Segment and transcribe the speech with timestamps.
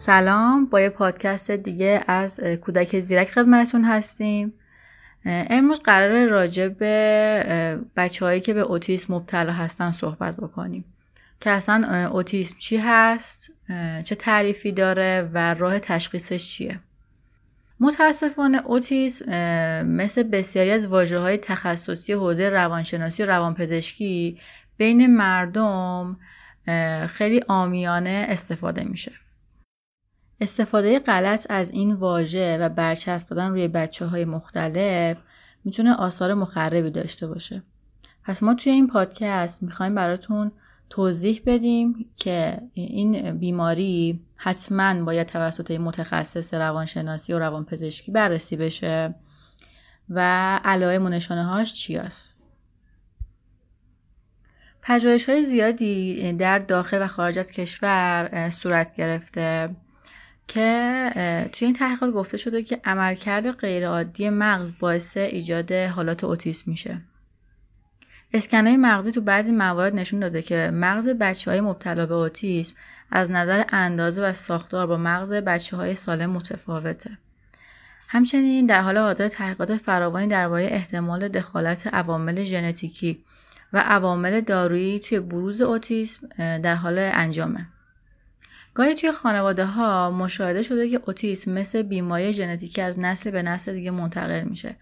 [0.00, 4.52] سلام با یه پادکست دیگه از کودک زیرک خدمتتون هستیم.
[5.24, 10.84] امروز قرار راجع به بچه هایی که به اوتیسم مبتلا هستن صحبت بکنیم.
[11.40, 13.50] که اصلا اوتیسم چی هست
[14.04, 16.80] چه تعریفی داره و راه تشخیصش چیه.
[17.80, 24.38] متاسفانه اوتیسم مثل بسیاری از واجه های تخصصی حوزه روانشناسی و روانپزشکی
[24.76, 26.16] بین مردم
[27.06, 29.12] خیلی آمیانه استفاده میشه.
[30.40, 35.16] استفاده غلط از این واژه و برچسب دادن روی بچه های مختلف
[35.64, 37.62] می‌تونه آثار مخربی داشته باشه.
[38.24, 40.52] پس ما توی این پادکست می‌خوایم براتون
[40.90, 49.14] توضیح بدیم که این بیماری حتما باید توسط متخصص روانشناسی و روانپزشکی بررسی بشه
[50.08, 50.20] و
[50.64, 52.36] علائم و نشانه هاش چی است.
[54.82, 59.76] پژوهش های زیادی در داخل و خارج از کشور صورت گرفته
[60.52, 67.00] که توی این تحقیقات گفته شده که عملکرد غیرعادی مغز باعث ایجاد حالات اوتیسم میشه.
[68.32, 72.74] اسکنای مغزی تو بعضی موارد نشون داده که مغز بچه های مبتلا به اوتیسم
[73.10, 77.18] از نظر اندازه و ساختار با مغز بچه های سالم متفاوته.
[78.08, 83.24] همچنین در حال حاضر تحقیقات فراوانی درباره احتمال دخالت عوامل ژنتیکی
[83.72, 86.28] و عوامل دارویی توی بروز اوتیسم
[86.58, 87.66] در حال انجامه.
[88.74, 93.72] گاهی توی خانواده ها مشاهده شده که اوتیسم مثل بیماری ژنتیکی از نسل به نسل
[93.72, 94.76] دیگه منتقل میشه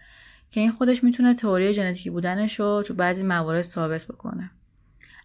[0.51, 4.51] که این خودش می‌تونه تئوری ژنتیکی بودنش رو تو بعضی موارد ثابت بکنه.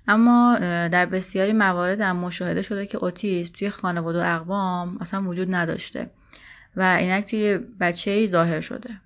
[0.08, 5.54] اما در بسیاری موارد هم مشاهده شده که اوتیسم توی خانواده و اقوام اصلا وجود
[5.54, 6.10] نداشته
[6.76, 9.00] و اینک توی بچه ای ظاهر شده.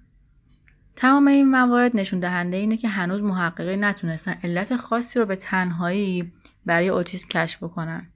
[0.96, 6.32] تمام این موارد نشون دهنده اینه که هنوز محققین نتونستن علت خاصی رو به تنهایی
[6.66, 8.06] برای اوتیسم کشف بکنن.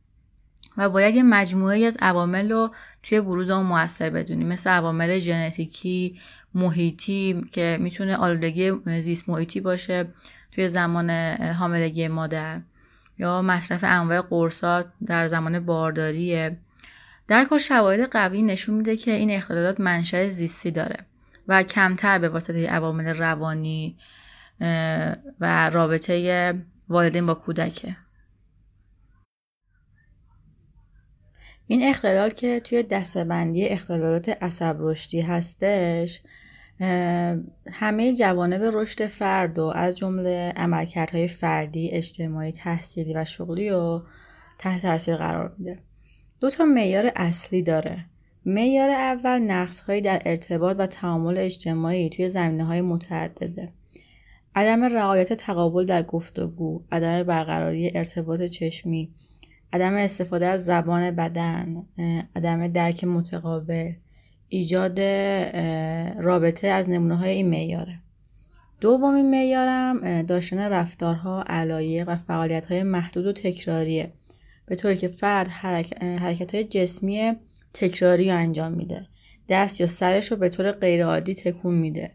[0.77, 4.49] و باید یه مجموعه از عوامل رو توی بروز اون موثر بدونیم.
[4.49, 6.21] مثل عوامل ژنتیکی
[6.55, 10.09] محیطی که می‌تونه آلودگی زیست محیطی باشه
[10.53, 12.61] توی زمان حاملگی مادر
[13.19, 16.59] یا مصرف انواع قرصات در زمان بارداریه.
[17.28, 20.97] در کل شواهد قوی نشون میده که این اختلالات منشأ زیستی داره
[21.49, 23.97] و کمتر به واسطه عوامل روانی
[25.41, 26.55] و رابطه
[26.88, 27.97] والدین با کودکه.
[31.72, 36.21] این اختلال که توی دستبندی اختلالات عصب رشدی هستش
[37.72, 44.03] همه جوانب رشد فرد و از جمله عملکردهای فردی، اجتماعی، تحصیلی و شغلی رو
[44.59, 45.78] تحت تاثیر قرار میده.
[46.41, 48.05] دو تا معیار اصلی داره.
[48.47, 53.72] معیار اول نقصهایی در ارتباط و تعامل اجتماعی توی زمینه های متعدده.
[54.55, 59.11] عدم رعایت تقابل در گفتگو، عدم برقراری ارتباط چشمی،
[59.72, 61.87] عدم استفاده از زبان بدن
[62.37, 63.93] عدم درک متقابل
[64.49, 65.00] ایجاد
[66.21, 67.99] رابطه از نمونه های این میاره
[68.82, 74.12] دومین معیارم داشتن رفتارها علایق و فعالیت های محدود و تکراریه.
[74.66, 77.32] به طوری که فرد حرکت های جسمی
[77.75, 79.06] تکراری رو انجام میده.
[79.49, 82.11] دست یا سرش رو به طور غیرعادی تکون میده.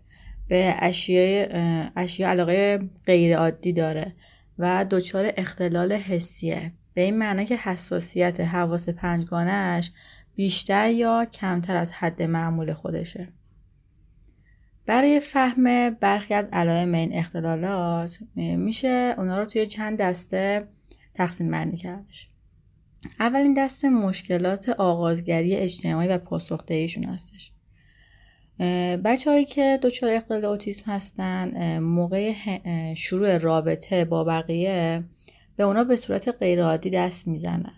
[0.47, 1.47] به اشیاء
[1.95, 4.13] اشیاء علاقه غیرعادی داره
[4.59, 6.71] و دچار اختلال حسیه.
[6.97, 9.91] به این معنی که حساسیت حواس پنجگانش
[10.35, 13.27] بیشتر یا کمتر از حد معمول خودشه.
[14.85, 20.67] برای فهم برخی از علائم این اختلالات میشه اونا رو توی چند دسته
[21.13, 22.29] تقسیم بندی کردش.
[23.19, 27.51] اولین دسته مشکلات آغازگری اجتماعی و پاسخدهیشون هستش.
[29.03, 32.33] بچه هایی که دچار اختلال اوتیسم هستن موقع
[32.93, 35.03] شروع رابطه با بقیه
[35.57, 37.73] به اونا به صورت غیرعادی دست می‌زنن.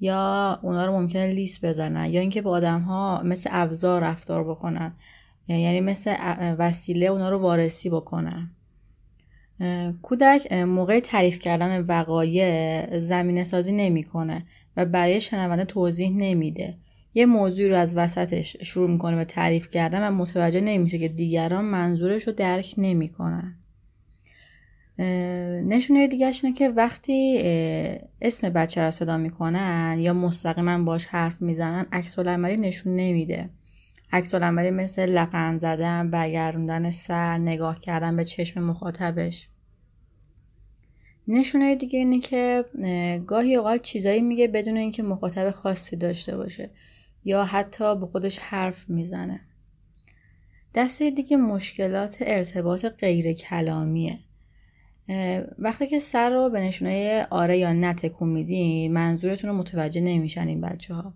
[0.00, 2.10] یا اونا رو ممکنه لیس بزنن.
[2.10, 4.92] یا اینکه با آدم ها مثل ابزار رفتار بکنن.
[5.48, 6.14] یعنی مثل
[6.58, 8.50] وسیله اونا رو وارسی بکنن.
[10.02, 14.46] کودک موقع تعریف کردن وقایع زمینه سازی نمی‌کنه
[14.76, 16.78] و برای شنونده توضیح نمیده.
[17.14, 21.64] یه موضوع رو از وسطش شروع می‌کنه به تعریف کردن و متوجه نمیشه که دیگران
[21.64, 23.58] منظورش رو درک نمی‌کنن.
[24.98, 27.38] نشونه دیگه اینه که وقتی
[28.20, 33.50] اسم بچه رو صدا می‌کنن یا مستقیما باش حرف می‌زنن عکس نشون نمیده.
[34.12, 39.48] عکس مثل لبخند زدن برگردوندن سر نگاه کردن به چشم مخاطبش.
[41.28, 42.64] نشونه دیگه اینه که
[43.26, 46.70] گاهی اوقات چیزایی میگه بدون اینکه مخاطب خاصی داشته باشه
[47.24, 49.40] یا حتی به خودش حرف می‌زنه.
[50.74, 54.18] دسته دیگه مشکلات ارتباط غیر کلامیه
[55.58, 60.48] وقتی که سر رو به نشونه آره یا نه تکون میدین منظورتون رو متوجه نمیشن
[60.48, 61.14] این بچه ها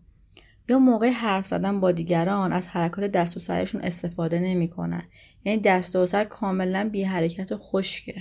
[0.68, 5.02] یا موقع حرف زدن با دیگران از حرکات دست و سرشون استفاده نمی‌کنن.
[5.44, 8.14] یعنی دست و سر کاملا بی حرکت و خشکه.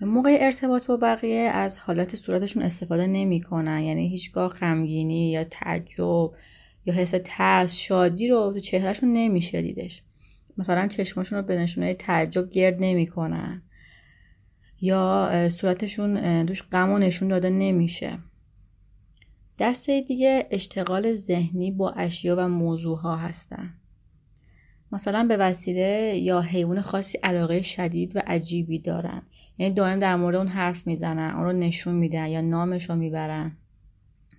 [0.00, 3.82] موقع ارتباط با بقیه از حالات صورتشون استفاده نمی‌کنن.
[3.82, 6.30] یعنی هیچگاه غمگینی یا تعجب
[6.86, 10.02] یا حس ترس شادی رو تو چهرهشون نمیشه دیدش
[10.58, 13.62] مثلا چشماشون رو به نشونه تعجب گرد نمی‌کنن.
[14.84, 18.18] یا صورتشون دوش غم و نشون داده نمیشه.
[19.58, 23.74] دسته دیگه اشتغال ذهنی با اشیا و موضوع ها هستن.
[24.92, 29.22] مثلا به وسیله یا حیوان خاصی علاقه شدید و عجیبی دارن.
[29.58, 33.56] یعنی دائم در مورد اون حرف می‌زنن اون رو نشون میدن یا نامش رو می‌برن.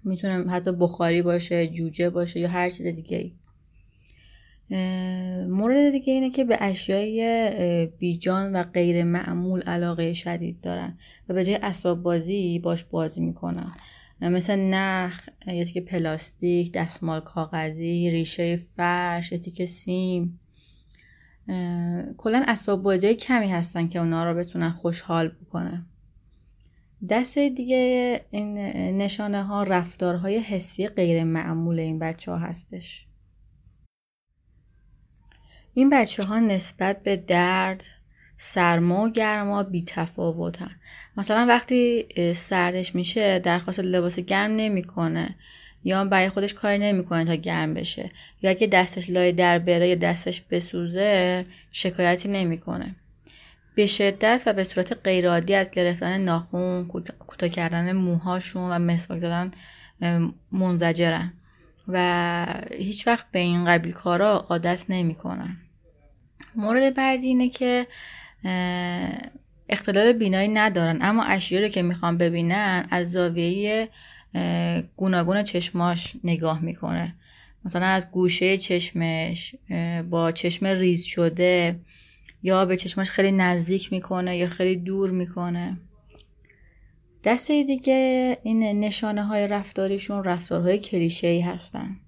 [0.04, 3.34] می‌تونه حتی بخاری باشه جوجه باشه یا هر چیز دیگه ای
[5.50, 10.98] مورد دیگه اینه که به اشیای بیجان و غیر معمول علاقه شدید دارن
[11.30, 13.71] و به جای اسباب بازی باش بازی می‌کنن.
[14.21, 20.39] مثل نخ یا تیک پلاستیک دستمال کاغذی ریشه فرش یا تیک سیم.
[22.18, 25.86] کلا اسباب بازی کمی هستن که اونا رو بتونن خوشحال بکنه
[27.10, 28.57] دست دیگه این
[28.98, 33.07] نشانه ها رفتارهای حسی غیر معمول این بچه ها هستش.
[35.74, 37.86] این بچه ها نسبت به درد
[38.38, 40.72] سرما و گرما بی تفاوتن
[41.18, 42.06] مثلا وقتی
[42.36, 45.36] سردش میشه درخواست لباس گرم نمی‌کنه
[45.84, 48.12] یا برای خودش کاری نمی‌کنه تا گرم بشه
[48.42, 52.96] یا اگه دستش لای در بره یا دستش بسوزه شکایتی نمی‌کنه.
[53.75, 56.88] به شدت و به صورت غیرعادی از گرفتن ناخون
[57.28, 59.52] کوتاه کردن موهاشون و مسواک زدن
[60.52, 61.34] منزجرن.
[61.88, 62.46] و
[62.78, 65.58] هیچ وقت به این قبیل کارا عادت نمی‌کنن.
[66.56, 67.88] مورد بعدی اینه که
[69.70, 71.00] اختلال بینایی ندارن.
[71.02, 73.90] اما اشیا رو که می‌خوان ببینن از زاویه
[74.96, 77.16] گوناگون چشماش نگاه می‌کنه.
[77.66, 79.56] مثلا از گوشه چشمش
[80.10, 81.80] با چشم ریز شده
[82.44, 85.78] یا به چشماش خیلی نزدیک می‌کنه یا خیلی دور می‌کنه.
[87.24, 92.00] دسته دیگه این نشانه های رفتاریشون رفتارهای کلیشه ای هستن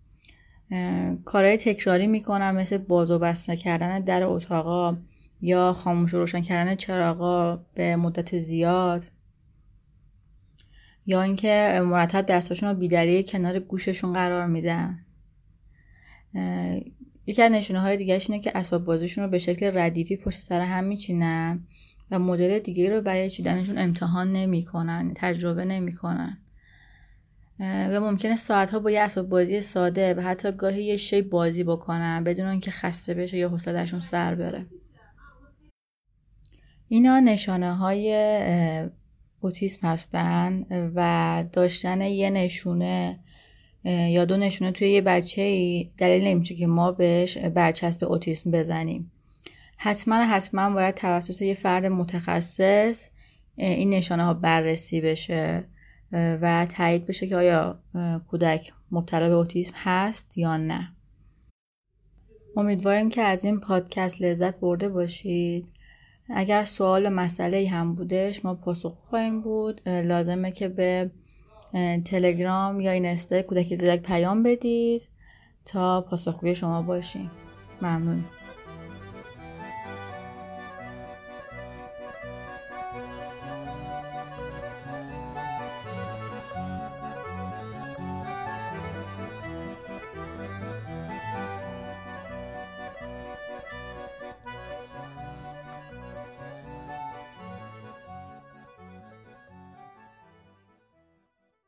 [1.26, 4.98] کارهای تکراری می‌کنن مثل باز و بسته کردن در اتاقا
[5.42, 9.08] یا خاموش و روشن کردن چراغا به مدت زیاد.
[11.06, 15.06] یا اینکه مرتب دستاشون رو بیدلیل کنار گوششون قرار میدن.
[17.28, 20.62] یکی از نشونه های دیگه اینه که اسباب بازیشون رو به شکل ردیفی پشت سر
[20.62, 21.68] هم میچینن.
[22.12, 26.38] و مدل دیگه رو برای چیدنشون امتحان نمی‌کنن تجربه نمی‌کنن.
[27.60, 32.24] و ممکنه ساعتها با یه اسباب بازی ساده و حتی گاهی یه شی بازی بکنن
[32.24, 34.66] بدون اینکه خسته بشه یا حوصلهشون سر بره.
[36.88, 38.16] اینا نشانه های
[39.42, 40.66] اوتیسم هستن
[40.96, 43.20] و داشتن یه نشونه
[43.86, 45.42] یا دو نشونه توی یه بچه
[45.98, 49.12] دلیل نمیشه که ما بهش برچسب اوتیسم بزنیم.
[49.78, 53.10] حتما حتما باید توسط یه فرد متخصص
[53.58, 55.68] این نشانه ها بررسی بشه
[56.12, 57.80] و تایید بشه که آیا
[58.28, 60.92] کودک مبتلا به اوتیسم هست یا نه.
[62.58, 65.72] امیدواریم که از این پادکست لذت برده باشید.
[66.30, 69.90] اگر سوال مسئله هم بودش ما پاسخ خواهیم بود.
[69.90, 71.12] لازمه که به
[72.06, 75.10] تلگرام یا این استه کودک زیرک پیام بدید
[75.66, 77.32] تا پاسخگوی شما باشیم.
[77.82, 78.24] ممنون.